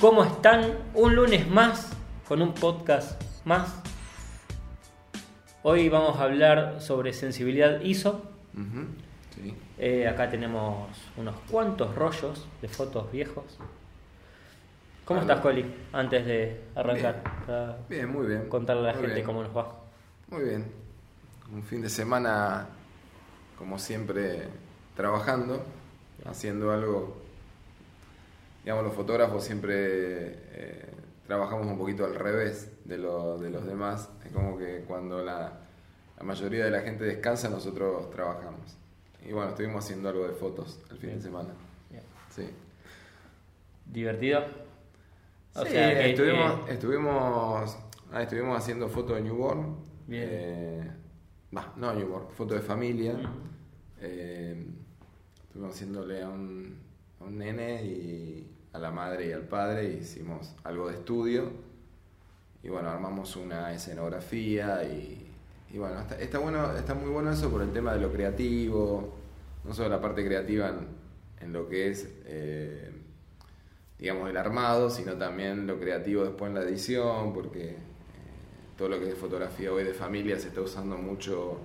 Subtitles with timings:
[0.00, 0.78] ¿cómo están?
[0.94, 1.90] Un lunes más
[2.26, 3.74] con un podcast más.
[5.62, 8.22] Hoy vamos a hablar sobre sensibilidad ISO.
[9.34, 9.54] Sí.
[9.78, 13.44] Eh, acá tenemos unos cuantos rollos de fotos viejos.
[15.04, 15.34] ¿Cómo Hola.
[15.34, 15.64] estás, Coli?
[15.92, 17.34] Antes de arrancar, Bien.
[17.46, 18.48] para Bien, muy bien.
[18.48, 19.26] contarle a la Muy gente bien.
[19.26, 19.74] cómo nos va.
[20.28, 20.66] Muy bien.
[21.52, 22.66] Un fin de semana,
[23.58, 24.48] como siempre,
[24.94, 25.64] trabajando,
[26.24, 27.19] haciendo algo.
[28.62, 30.86] Digamos, los fotógrafos siempre eh,
[31.26, 34.10] trabajamos un poquito al revés de, lo- de los demás.
[34.24, 35.60] Es como que cuando la,
[36.18, 38.76] la mayoría de la gente descansa, nosotros trabajamos.
[39.26, 41.50] Y bueno, estuvimos haciendo algo de fotos el fin de semana.
[41.90, 42.02] Bien.
[42.30, 42.48] Sí.
[43.86, 44.44] ¿Divertido?
[45.54, 47.76] O Sí, sea, que- estuvimos, estuvimos,
[48.12, 49.76] ah, estuvimos haciendo fotos de newborn.
[50.06, 50.28] Bien.
[50.30, 50.90] Eh,
[51.50, 53.14] bah, no newborn, foto de familia.
[54.00, 54.64] Eh,
[55.44, 56.78] estuvimos haciéndole a un,
[57.20, 59.98] un nene y a la madre y al padre.
[60.00, 61.50] hicimos algo de estudio.
[62.62, 65.26] Y bueno, armamos una escenografía y,
[65.74, 69.14] bueno, está, bueno, está muy bueno eso por el tema de lo creativo,
[69.64, 70.70] no solo la parte creativa
[71.40, 72.90] en, lo que es, eh,
[73.98, 77.76] digamos, el armado, sino también lo creativo después en la edición, porque eh,
[78.76, 81.56] todo lo que es fotografía hoy de familia se está usando mucho,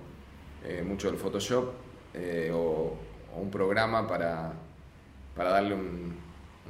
[0.64, 1.74] eh, mucho el Photoshop
[2.54, 2.96] o
[3.36, 4.54] un programa para,
[5.36, 6.16] para darle un-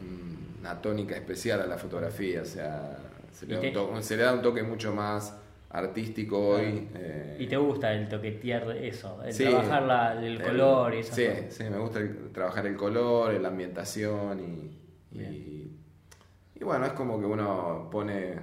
[0.03, 2.99] un- una tónica especial a la fotografía, o sea,
[3.33, 5.35] se le, da un se le da un toque mucho más
[5.71, 6.89] artístico hoy.
[6.95, 9.23] eh, ¿Y te gusta el toquetear de eso?
[9.23, 11.55] El Sí, trabajar la- el el- color y esas Sí, cosas?
[11.55, 15.71] sí, me gusta el- trabajar el color, la ambientación y, y,
[16.55, 18.35] y bueno, es como que uno pone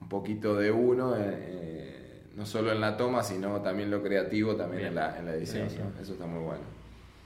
[0.00, 4.54] un poquito de uno, eh, eh, no solo en la toma, sino también lo creativo
[4.56, 4.88] también Bien.
[4.90, 5.66] en la, en la edición.
[6.00, 6.62] Eso está muy bueno.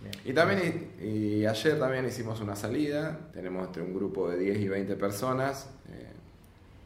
[0.02, 0.14] Bien.
[0.24, 4.58] Y también, y, y ayer también hicimos una salida, tenemos entre un grupo de 10
[4.58, 6.08] y 20 personas, eh,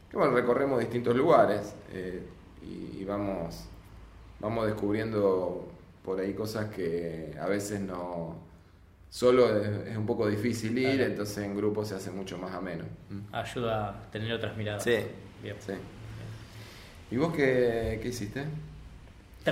[0.09, 2.21] que bueno, recorremos distintos lugares eh,
[2.63, 3.65] y, y vamos,
[4.39, 5.67] vamos descubriendo
[6.05, 8.35] por ahí cosas que a veces no,
[9.09, 11.11] solo es, es un poco difícil ir, Claro.
[11.11, 12.85] entonces en grupo se hace mucho más ameno.
[13.09, 13.33] Mm.
[13.35, 14.83] Ayuda a tener otras miradas.
[14.83, 14.97] Sí.
[15.41, 15.55] Bien.
[15.59, 15.73] Sí.
[17.11, 18.43] ¿Y vos qué, qué hiciste?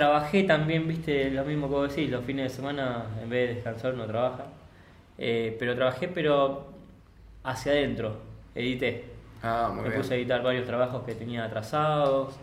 [0.00, 3.54] Trabajé también, viste, lo mismo que vos decís, los fines de semana en vez de
[3.54, 4.44] descansar uno trabaja.
[5.16, 6.66] Eh, pero trabajé, pero
[7.42, 8.18] hacia adentro,
[8.54, 9.04] edité.
[9.42, 10.02] Ah, muy Me bien.
[10.02, 12.36] puse a editar varios trabajos que tenía atrasados.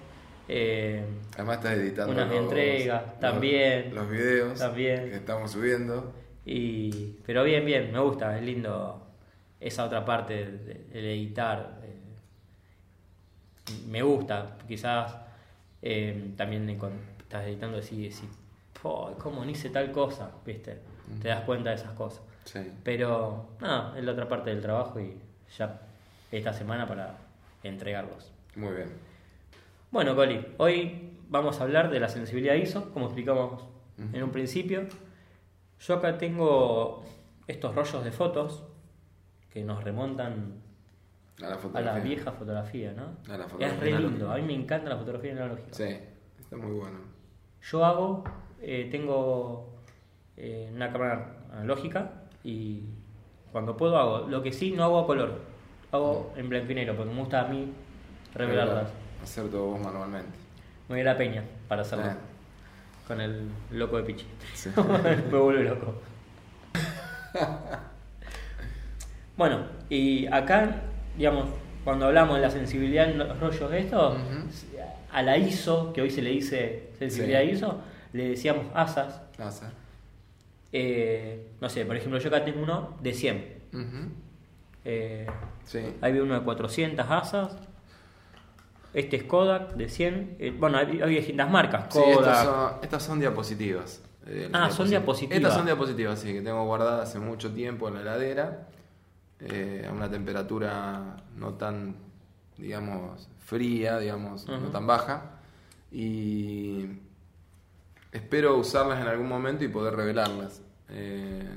[0.50, 1.06] eh,
[1.36, 3.94] Además estás editando Unas los- entregas, los- también.
[3.94, 5.10] Los, videos También.
[5.12, 6.12] que estamos subiendo.
[6.48, 9.06] y, pero bien, bien, me gusta, es lindo
[9.60, 11.78] esa otra parte de- del editar.
[13.88, 15.16] me gusta, quizás
[15.84, 17.00] eh, también cuando
[17.34, 18.24] estás editando así, decís,
[18.80, 20.30] "Po, ¿cómo no hice tal cosa?
[20.46, 20.80] ¿Viste?
[21.22, 22.22] Te das cuenta de esas cosas.
[22.46, 22.60] Sí.
[22.84, 25.18] Pero, nada, es la otra parte del trabajo y
[25.58, 25.82] ya
[26.32, 27.18] esta semana para
[27.64, 28.32] entregarlos.
[28.56, 28.90] Muy bien.
[29.92, 33.64] Bueno, Coli, hoy vamos a hablar de la sensibilidad ISO, como explicamos
[34.12, 34.88] en un principio.
[35.80, 37.04] Yo acá tengo
[37.48, 38.64] estos rollos de fotos
[39.50, 40.62] que nos remontan
[41.42, 41.94] A la a fotografía.
[41.94, 43.18] la vieja fotografía, ¿no?
[43.34, 45.74] A la es fotografía re lindo, a mí me encanta la fotografía analógica.
[45.74, 45.98] Sí,
[46.40, 47.13] está muy bueno.
[47.72, 48.24] Yo hago,
[48.62, 49.70] eh, tengo
[50.36, 52.12] eh, una cámara analógica
[52.44, 52.84] y
[53.52, 54.28] cuando puedo hago.
[54.28, 55.42] Lo que sí, no hago a color,
[55.92, 57.72] hago en blanco y negro porque me gusta a mí
[58.34, 58.92] revelarlas.
[59.22, 60.38] Hacer todo vos manualmente.
[60.90, 62.12] Me voy a la peña para hacerlo.
[63.08, 64.26] Con el loco de Pichi.
[64.54, 64.70] Sí.
[65.32, 65.94] me vuelve loco.
[69.38, 70.82] bueno, y acá,
[71.18, 71.48] digamos,
[71.84, 74.48] cuando hablamos de la sensibilidad en los rollos de estos, Ujú.
[75.12, 77.50] a la ISO, que hoy se le dice sensibilidad Sí.
[77.52, 77.82] ISO,
[78.14, 79.22] le decíamos ASAS.
[79.38, 79.70] Láser.
[80.72, 83.58] Eh, no sé, por ejemplo, yo acá tengo uno de 100.
[83.74, 84.10] Ujú.
[84.86, 85.28] Eh,
[85.66, 85.80] Sí.
[86.02, 87.56] Ahí veo uno de 400 asas.
[88.94, 90.36] Este es Kodak de 100.
[90.40, 91.86] Eh, bueno, hay, hay distintas marcas.
[91.90, 92.18] Sí, Kodak.
[92.20, 94.02] estas son, estas son diapositivas.
[94.54, 95.38] Ah, son diapositivas.
[95.38, 98.68] Estas son diapositivas, sí, que tengo guardadas hace mucho tiempo en la heladera,
[99.46, 101.96] eh, a una temperatura no tan,
[102.58, 105.40] digamos, fría, digamos, no tan baja.
[105.92, 106.86] Y
[108.12, 110.62] espero usarlas en algún momento y poder revelarlas.
[110.90, 111.48] Eh,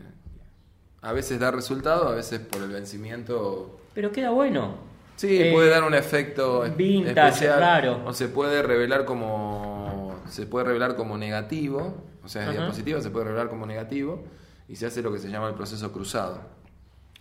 [1.03, 4.75] a veces da resultado, a veces por el vencimiento Pero queda bueno.
[5.17, 8.03] Sí, Eh, puede dar un efecto vintage, especial, raro.
[8.05, 11.95] O se puede revelar como se puede revelar como negativo,
[12.25, 12.53] o sea, Ajá.
[12.53, 14.25] diapositiva se puede revelar como negativo
[14.69, 16.41] y se hace lo que se llama el proceso cruzado.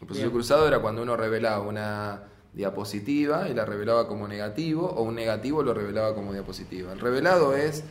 [0.01, 0.31] El proceso Bien.
[0.33, 5.61] cruzado era cuando uno revelaba una diapositiva y la revelaba como negativo o un negativo
[5.63, 6.93] lo revelaba como diapositiva.
[6.93, 7.83] El revelado es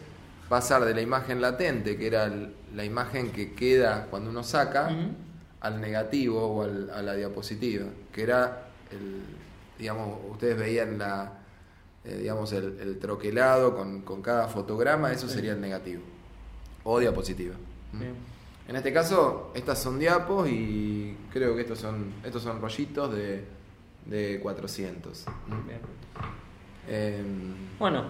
[0.48, 4.90] pasar de la imagen latente, que era el- la imagen que queda cuando uno saca,
[5.60, 9.22] al negativo o al- a la diapositiva, que era el,
[9.78, 11.32] digamos, ustedes veían la,
[12.04, 16.02] eh, digamos, el, el troquelado con, con cada fotograma, eso sería el negativo
[16.84, 17.54] o diapositiva.
[17.92, 18.14] Bien.
[18.68, 23.44] En este caso, estas son diapos y creo que estos son, estos son rollitos de,
[24.06, 25.26] de 400.
[25.46, 25.66] ¿Mm?
[25.66, 25.80] Bien.
[26.88, 28.04] Em, Bueno,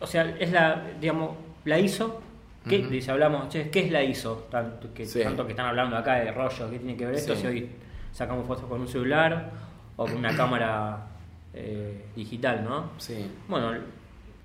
[0.00, 2.20] o sea, es la, digamos, la ISO.
[2.68, 4.46] ¿Qué, dice, hablamos, che, ¿qué es la ISO?
[4.50, 5.22] Tanto que, Sí.
[5.22, 7.34] tanto que están hablando acá de rollo, ¿qué tiene que ver esto?
[7.34, 7.42] Sí.
[7.42, 7.70] Si hoy
[8.10, 9.50] sacamos fotos con un celular
[9.96, 11.08] o con una cámara
[11.52, 12.90] eh, digital, ¿no?
[12.96, 13.72] sí, Bueno,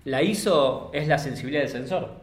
[0.03, 2.18] la ISO es la sensibilidad del sensor.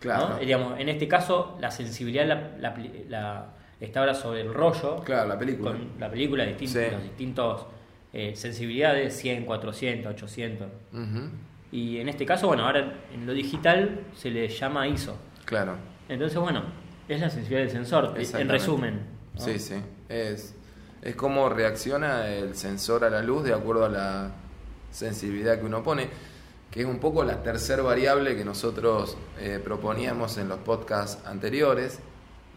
[0.00, 0.30] Claro.
[0.30, 0.38] ¿no?
[0.38, 2.74] Digamos, en este caso, la sensibilidad la, la,
[3.08, 3.46] la-
[3.80, 5.00] está ahora sobre el rollo.
[5.04, 5.70] claro, la película.
[5.72, 6.90] Con la película, distintos, Sí.
[6.90, 7.66] los distintos
[8.12, 10.68] eh, sensibilidades, 100, 400, 800.
[10.92, 11.30] Ujú,
[11.72, 15.16] Y en este caso, bueno, ahora en lo digital se le llama ISO.
[15.44, 15.76] Claro.
[16.08, 16.62] Entonces, bueno,
[17.08, 19.00] es la sensibilidad del sensor, en resumen.
[19.34, 19.40] ¿no?
[19.40, 19.76] Sí, sí.
[20.08, 20.56] Es,
[21.02, 24.30] es cómo reacciona el sensor a la luz de acuerdo a la
[24.90, 26.08] sensibilidad que uno pone,
[26.70, 31.98] que es un poco la tercera variable que nosotros eh, proponíamos en los podcasts anteriores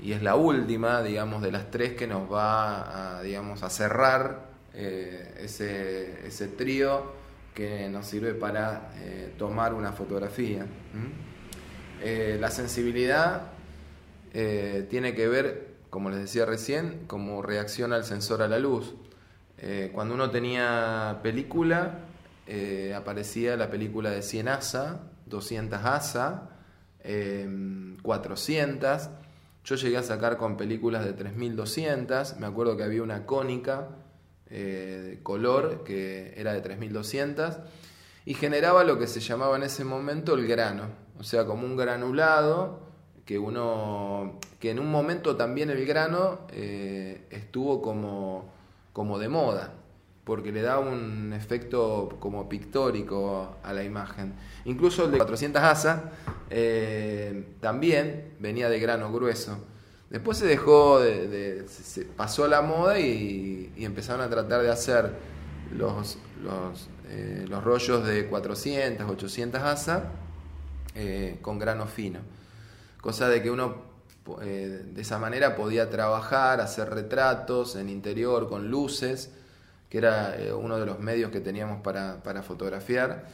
[0.02, 4.50] y es la última, digamos, de las tres que nos va a, digamos, a cerrar
[4.74, 7.14] eh, ese, ese trío
[7.56, 10.66] que nos sirve para eh, tomar una fotografía.
[12.04, 13.52] la sensibilidad
[14.90, 18.96] tiene que ver, como les decía recién, cómo reacciona el sensor a la luz.
[19.94, 22.00] Cuando uno tenía película,
[22.48, 26.50] eh, aparecía la película de 100 ASA, 200 ASA,
[27.04, 27.48] eh,
[28.02, 29.10] 400.
[29.66, 32.38] Yo llegué a sacar con películas de 3200.
[32.38, 33.90] Me acuerdo que había una cónica
[34.50, 37.58] eh, de color que era de 3200
[38.26, 40.90] y generaba lo que se llamaba en ese momento el grano,
[41.20, 42.80] o sea, como un granulado
[43.26, 48.54] que uno que en un momento también el grano eh, estuvo como,
[48.94, 49.74] como de moda
[50.24, 54.34] porque le da un efecto como pictórico a la imagen.
[54.66, 56.12] Incluso el de 400 ASA
[56.50, 59.58] eh, también venía de grano grueso.
[60.10, 65.12] Después se dejó, de, de- pasó la moda y, empezaron a tratar de hacer
[65.76, 70.12] los, los, eh, los rollos de 400, 800 ASA
[70.96, 72.20] eh, con grano fino.
[73.02, 73.76] Cosa de que uno
[74.42, 79.32] eh, de esa manera podía trabajar, hacer retratos en interior con luces,
[79.94, 83.26] que era eh, uno de los medios que teníamos para, para fotografiar.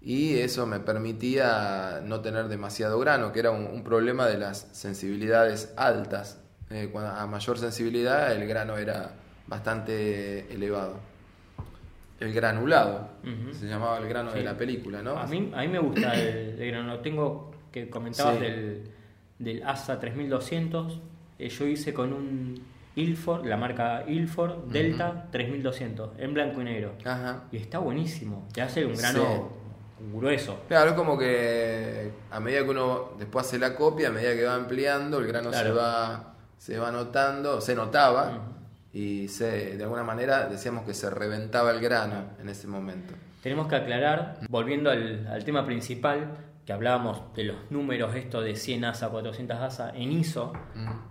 [0.00, 4.66] Y eso me permitía no tener demasiado grano, que era un, un problema de las
[4.72, 6.40] sensibilidades altas.
[6.70, 9.10] Eh, cuando, a mayor sensibilidad el grano era
[9.46, 11.00] bastante elevado.
[12.18, 13.10] El granulado,
[13.52, 15.18] se llamaba el grano de la película, ¿no?
[15.18, 16.98] A mí, a mí me gusta el, el grano.
[17.00, 18.40] Tengo que comentabas Sí.
[18.42, 18.84] del,
[19.38, 20.98] del ASA 3200.
[21.38, 22.62] eh, yo hice con un
[22.96, 26.94] Ilford, la marca Ilford Delta 3200, en blanco y negro.
[27.04, 27.44] Ajá.
[27.52, 28.48] Y está buenísimo.
[28.52, 29.50] Te hace un grano
[30.12, 30.60] grueso.
[30.68, 34.44] Claro, es como que a medida que uno después hace la copia, a medida que
[34.44, 38.42] va ampliando, el grano se va se va notando, se notaba
[38.92, 43.14] y se de alguna manera decíamos que se reventaba el grano en ese momento.
[43.42, 46.36] Tenemos que aclarar, volviendo al, al tema principal,
[46.70, 50.52] que hablábamos de los números, esto de 100 ASA, 400 ASA en ISO,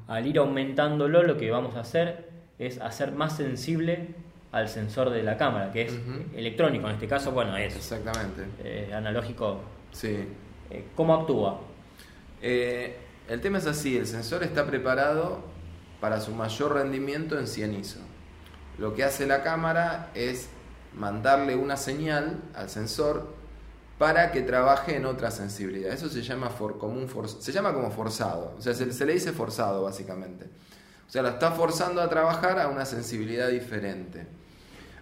[0.07, 4.15] al ir aumentándolo, lo que vamos a hacer es hacer más sensible
[4.53, 5.99] al sensor de la cámara, que es
[6.33, 8.45] electrónico, en este caso, bueno, es Exactamente.
[8.63, 9.59] eh, analógico.
[9.91, 10.29] Sí.
[10.69, 11.59] Eh, ¿Cómo actúa?
[12.41, 12.95] Eh,
[13.27, 15.41] el tema es así, el sensor está preparado
[15.99, 17.99] para su mayor rendimiento en 100 ISO.
[18.77, 20.49] Lo que hace la cámara es
[20.95, 23.37] mandarle una señal al sensor
[23.99, 25.93] para que trabaje en otra sensibilidad.
[25.93, 29.05] Eso se llama for, como un for- se llama como forzado, o sea, se, se
[29.05, 30.45] le dice forzado básicamente.
[31.07, 34.25] O sea, lo está forzando a trabajar a una sensibilidad diferente.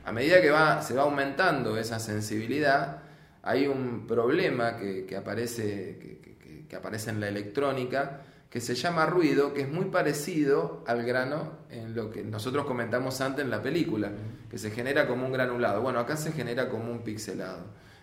[0.05, 2.99] A medida que va, se va aumentando esa sensibilidad,
[3.43, 8.75] hay un problema que, que aparece, que, que- que aparece en la electrónica que se
[8.75, 13.51] llama ruido, que es muy parecido al grano en lo que nosotros comentamos antes en
[13.51, 14.11] la película,
[14.49, 15.81] que se genera como un granulado.
[15.81, 17.59] Bueno, acá se genera como un pixelado.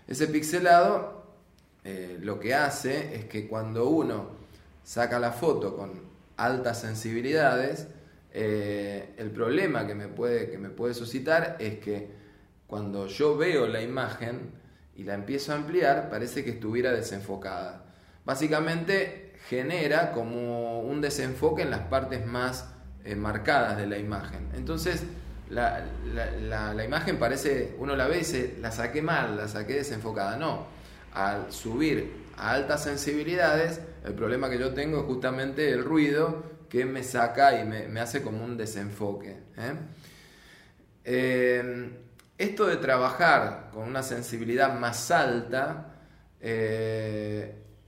[0.07, 1.25] Ese pixelado
[1.85, 4.31] eh, lo que hace es que cuando uno
[4.83, 5.93] saca la foto con
[6.37, 7.89] altas sensibilidades,
[8.33, 12.11] eh, el problema que me, puede, que me puede suscitar es que
[12.67, 14.51] cuando yo veo la imagen
[14.97, 17.85] y la empiezo a ampliar, parece que estuviera desenfocada.
[18.25, 22.71] Básicamente genera como un desenfoque en las partes más
[23.05, 24.49] eh, marcadas de la imagen.
[24.55, 25.03] Entonces,
[25.51, 25.85] la,
[26.43, 30.37] la- imagen parece, uno la ve y dice, la saqué mal, la saqué desenfocada.
[30.37, 30.67] No,
[31.13, 36.85] al subir a altas sensibilidades, el problema que yo tengo es justamente el ruido que
[36.85, 39.39] me saca y me, hace como un desenfoque.
[39.57, 39.75] ¿eh?
[41.05, 41.91] Eh,
[42.37, 45.91] esto de trabajar con una sensibilidad más alta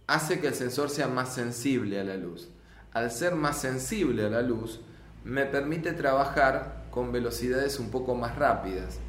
[0.06, 2.48] hace que el sensor sea más sensible a la luz.
[2.92, 4.80] Al ser más sensible a la luz,
[5.24, 9.00] me permite trabajar con velocidades un poco más rápidas.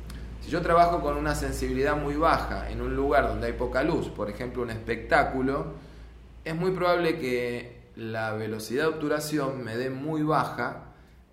[0.42, 4.10] Si yo trabajo con una sensibilidad muy baja en un lugar donde hay poca luz,
[4.10, 5.68] por ejemplo un espectáculo,
[6.44, 10.84] es muy probable que la velocidad de obturación me dé muy baja,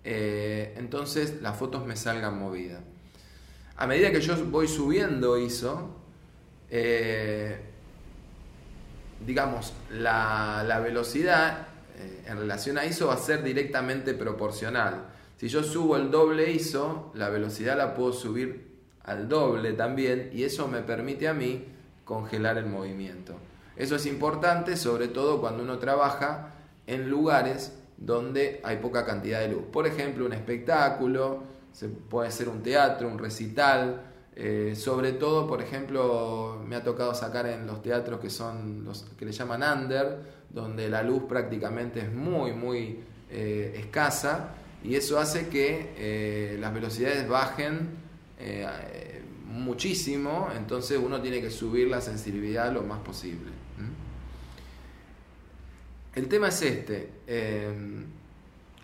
[0.05, 2.79] eh, entonces las fotos me salgan movidas.
[3.75, 5.89] A medida que yo voy subiendo ISO,
[6.69, 7.59] eh,
[9.27, 15.14] digamos, la, velocidad eh, en relación a ISO va a ser directamente proporcional.
[15.37, 20.43] Si yo subo el doble ISO, la velocidad la puedo subir al doble también y
[20.43, 21.65] eso me permite a mí
[22.05, 23.33] congelar el movimiento.
[23.75, 26.53] Eso es importante sobre todo cuando uno trabaja
[26.87, 29.63] en lugares donde hay poca cantidad de luz.
[29.71, 34.03] Por ejemplo, un espectáculo, se puede ser un teatro, un recital,
[34.37, 39.03] eh, sobre todo, por ejemplo, me ha tocado sacar en los teatros que son los
[39.17, 45.19] que le llaman under, donde la luz prácticamente es muy, muy eh, escasa y eso
[45.19, 48.03] hace que eh, las velocidades bajen
[49.47, 53.51] muchísimo, entonces uno tiene que subir la sensibilidad lo más posible.
[56.13, 57.09] El tema es este.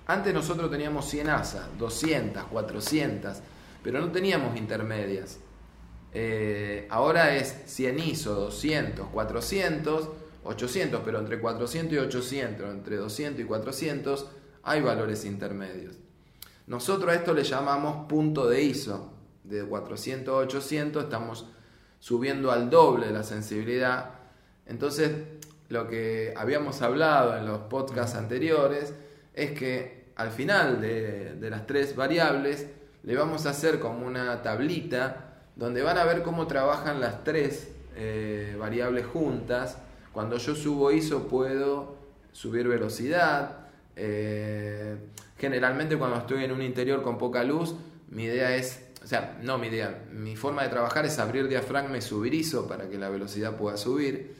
[0.07, 3.37] antes nosotros teníamos 100 ASA, 200, 400
[3.83, 5.39] pero no teníamos intermedias.
[6.13, 10.09] Eh, ahora es 100 ISO, 200, 400,
[10.43, 14.27] 800, pero entre 400 y 800, entre 200 y 400
[14.63, 15.95] hay valores intermedios.
[16.67, 19.13] Nosotros a esto le llamamos punto de ISO.
[19.43, 21.47] De 400 a 800 estamos
[21.99, 24.11] subiendo al doble la sensibilidad.
[24.65, 25.11] Entonces,
[25.69, 28.93] lo que habíamos hablado en los podcasts anteriores
[29.33, 32.67] es que al final de, de las tres variables
[33.03, 37.71] le vamos a hacer como una tablita donde van a ver cómo trabajan las tres
[37.95, 39.77] eh, variables juntas.
[40.13, 41.95] Cuando yo subo ISO puedo
[42.31, 43.57] subir velocidad.
[43.95, 44.95] Eh,
[45.37, 47.75] generalmente cuando estoy en un interior con poca luz,
[48.09, 51.97] mi idea es, o sea, no mi idea, mi forma de trabajar es abrir diafragma
[51.97, 54.35] y subir ISO para que la velocidad pueda subir.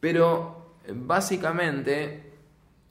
[0.00, 2.32] Pero básicamente,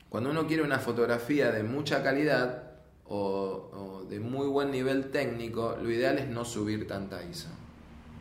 [0.10, 2.74] cuando uno quiere una fotografía de mucha calidad,
[3.08, 7.50] o, de muy buen nivel técnico, lo ideal es no subir tanta ISO.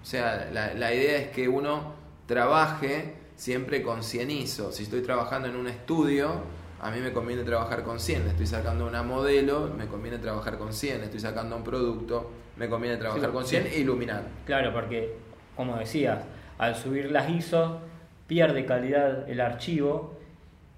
[0.02, 1.94] O sea, la, idea es que uno
[2.26, 4.72] trabaje siempre con 100 ISO.
[4.72, 6.42] Si estoy trabajando en un estudio,
[6.82, 8.28] a mí me conviene trabajar con 100.
[8.28, 11.04] Estoy sacando una modelo, me conviene trabajar con 100.
[11.04, 14.24] Estoy sacando un producto, me conviene trabajar con 100 e iluminar.
[14.44, 15.16] Claro, porque,
[15.56, 16.24] como decías,
[16.58, 17.80] al subir las ISO,
[18.26, 20.18] pierde calidad el archivo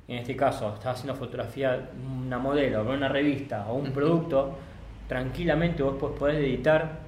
[0.07, 4.57] en este caso estás haciendo fotografía, una modelo, o una revista o un producto,
[5.09, 7.01] tranquilamente vos podés editar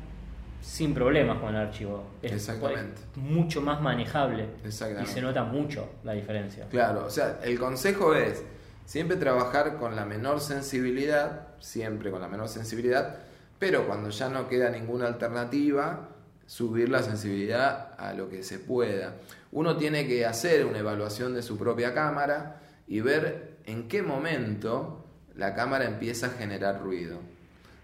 [0.63, 2.05] sin problemas con el archivo.
[2.23, 3.03] Es, Exactamente.
[3.17, 4.71] mucho más manejable y
[5.07, 6.67] se nota mucho la diferencia.
[6.71, 8.43] Claro, o sea, el consejo es
[8.87, 13.19] siempre trabajar con la menor sensibilidad, siempre con la menor sensibilidad,
[13.59, 16.09] pero cuando ya no queda ninguna alternativa,
[16.47, 19.17] subir la sensibilidad a lo que se pueda.
[19.53, 25.05] Uno tiene que hacer una evaluación de su propia cámara y ver en qué momento
[25.35, 27.19] la cámara empieza a generar ruido.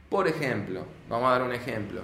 [0.08, 2.02] Por ejemplo, vamos a dar un ejemplo.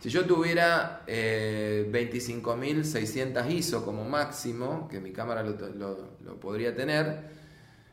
[0.00, 7.38] Si yo tuviera 25.600 eh, ISO como máximo, que mi cámara lo, podría tener,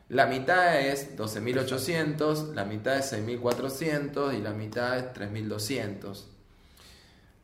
[0.08, 6.24] la mitad es 12.800, la mitad es 6.400 y la mitad es 3.200.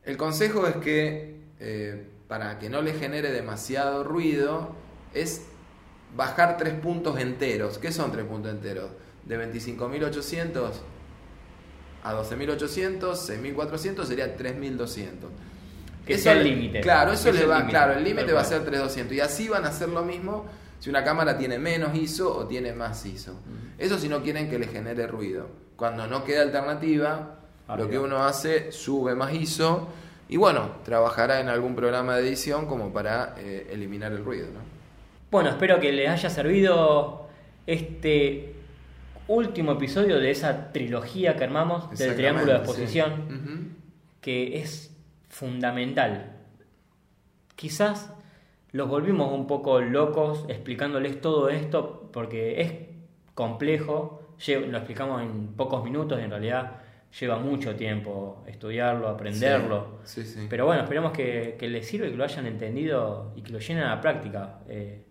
[0.04, 4.74] El consejo es que eh, para que no le genere demasiado ruido,
[5.12, 5.42] es
[6.16, 7.78] bajar tres puntos enteros.
[7.78, 8.90] ¿Qué son tres puntos enteros?
[9.24, 10.70] De 25.800
[12.02, 15.08] a 12.800, 6.400 sería 3.200.
[16.06, 16.80] Que es el límite.
[16.80, 19.68] Claro, eso le va, claro, el límite va a ser 3.200 y así van a
[19.68, 20.46] hacer lo mismo
[20.78, 23.40] si una cámara tiene menos ISO o tiene más ISO.
[23.78, 25.48] Eso si no quieren que le genere ruido.
[25.76, 27.40] Cuando no queda alternativa,
[27.76, 29.88] lo que uno hace, sube más ISO
[30.28, 34.46] y bueno, trabajará en algún programa de edición como para eh, eliminar el ruido.
[34.46, 34.60] ¿no?
[35.30, 37.28] Bueno, espero que les haya servido
[37.66, 38.54] este
[39.26, 43.76] último episodio de esa trilogía que armamos del triángulo de exposición,
[44.20, 44.94] que es
[45.28, 46.36] fundamental.
[47.56, 48.13] Quizás
[48.74, 52.72] los volvimos un poco locos explicándoles todo esto porque es
[53.32, 56.72] complejo, lo explicamos en pocos minutos, en realidad
[57.18, 60.00] lleva mucho tiempo estudiarlo, aprenderlo.
[60.50, 63.84] Pero bueno, esperemos que, les sirva y que lo hayan entendido y que lo llenen
[63.84, 64.58] a la práctica.
[64.68, 65.04] Eh,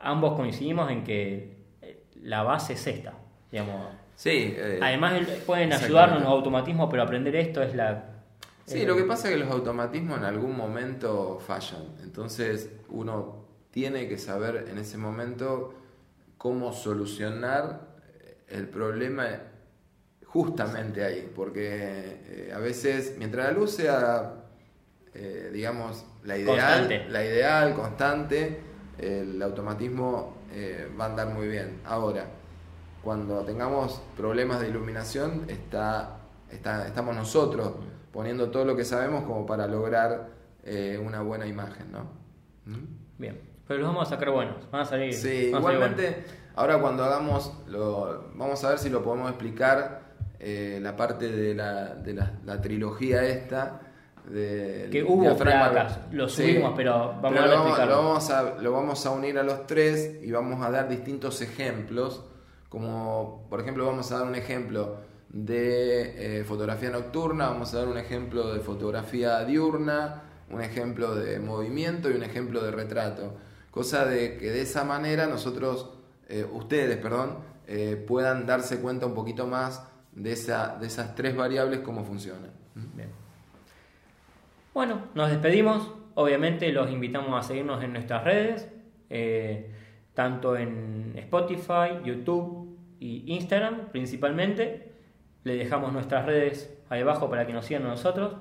[0.00, 3.12] ambos coincidimos en que eh, la base es esta.
[3.52, 3.82] Digamos,
[4.14, 8.17] Sí, eh, además pueden ayudarnos los automatismos, pero aprender esto es la...
[8.68, 11.84] Sí, lo que pasa es que los automatismos en algún momento fallan.
[12.02, 15.74] Entonces uno tiene que saber en ese momento
[16.36, 17.88] cómo solucionar
[18.48, 19.26] el problema
[20.26, 21.30] justamente ahí.
[21.34, 24.34] Porque eh, a veces, mientras la luz sea,
[25.14, 27.08] eh, digamos, la ideal, Constante.
[27.08, 28.60] la ideal, constante,
[28.98, 31.80] el automatismo eh, va a andar muy bien.
[31.84, 32.26] Ahora,
[33.02, 36.18] cuando tengamos problemas de iluminación, está,
[36.50, 37.72] está- estamos nosotros
[38.12, 40.28] poniendo todo lo que sabemos como para lograr
[40.64, 42.10] eh, una buena imagen, ¿no?
[42.66, 43.18] ¿Mm?
[43.18, 45.12] Bien, pero los vamos a sacar buenos, van a salir...
[45.12, 46.24] Sí, van a salir igualmente,
[46.54, 50.08] ahora cuando hagamos, lo, vamos a ver si lo podemos explicar,
[50.40, 53.80] eh, la parte de la, de la, la trilogía esta.
[54.24, 58.42] De, Que hubo placas, lo subimos, pero vamos Pero a lo vamos, lo vamos a,
[58.60, 62.24] lo vamos a unir a los tres y vamos a dar distintos ejemplos,
[62.68, 64.98] como por ejemplo vamos a dar un ejemplo
[65.30, 71.38] de eh, fotografía nocturna, vamos a dar un ejemplo de fotografía diurna, un ejemplo de
[71.38, 73.36] movimiento y un ejemplo de retrato.
[73.70, 75.90] Cosa de que de esa manera nosotros,
[76.28, 81.36] eh, ustedes, perdón, eh, puedan darse cuenta un poquito más de, esa, de esas tres
[81.36, 82.50] variables, cómo funcionan.
[82.94, 83.10] Bien.
[84.72, 85.92] Bueno, nos despedimos.
[86.14, 88.68] Obviamente los invitamos a seguirnos en nuestras redes,
[90.14, 94.88] tanto en Spotify, YouTube y Instagram principalmente.
[95.48, 98.34] Le dejamos nuestras redes ahí abajo para que nos sigan a nosotros.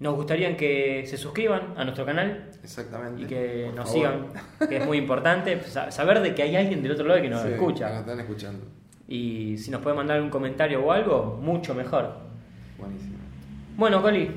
[0.00, 3.22] Nos gustaría que se suscriban a nuestro canal Exactamente.
[3.22, 4.26] y que Por nos favor.
[4.28, 7.30] sigan, que es muy importante sa- saber de que hay alguien del otro lado que
[7.30, 7.88] nos Sí, escucha.
[7.88, 8.64] Nos están escuchando.
[9.08, 12.12] Y si nos puede mandar un comentario o algo, mucho mejor.
[12.78, 13.16] Buenísimo.
[13.76, 14.30] Bueno, Coli,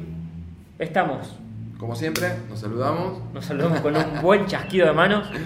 [0.79, 1.35] estamos.
[1.77, 3.21] Como siempre, nos saludamos.
[3.33, 5.29] Nos saludamos con un buen chasquido de manos.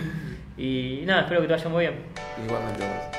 [0.58, 1.96] Y nada, espero que te vaya muy bien.
[2.46, 3.15] Igualmente vos.